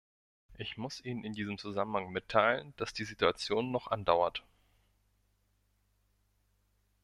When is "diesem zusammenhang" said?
1.33-2.09